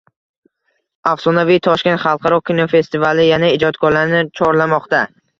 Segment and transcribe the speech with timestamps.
[1.09, 5.03] Afsonaviy Toshkent xalqaro kinofestivali yana ijodkorlarni chorlamoqda